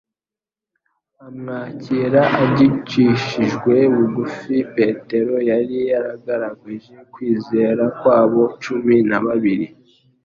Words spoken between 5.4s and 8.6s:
yari yagaragaje kwizera kw'abo